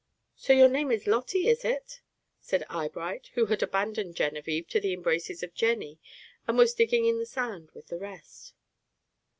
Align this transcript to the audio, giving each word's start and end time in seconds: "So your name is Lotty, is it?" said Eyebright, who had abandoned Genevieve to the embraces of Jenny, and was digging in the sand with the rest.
"So 0.35 0.51
your 0.53 0.67
name 0.67 0.89
is 0.89 1.05
Lotty, 1.05 1.47
is 1.47 1.63
it?" 1.63 2.01
said 2.39 2.65
Eyebright, 2.71 3.29
who 3.35 3.45
had 3.45 3.61
abandoned 3.61 4.15
Genevieve 4.15 4.67
to 4.69 4.79
the 4.79 4.93
embraces 4.93 5.43
of 5.43 5.53
Jenny, 5.53 5.99
and 6.47 6.57
was 6.57 6.73
digging 6.73 7.05
in 7.05 7.19
the 7.19 7.25
sand 7.27 7.69
with 7.75 7.89
the 7.89 7.99
rest. 7.99 8.55